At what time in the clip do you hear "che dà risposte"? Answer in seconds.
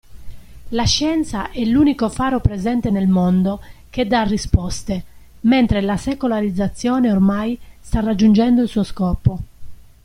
3.91-5.03